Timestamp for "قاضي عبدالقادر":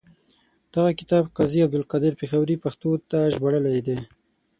1.37-2.11